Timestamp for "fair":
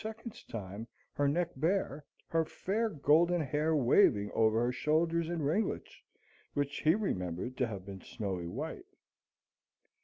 2.43-2.89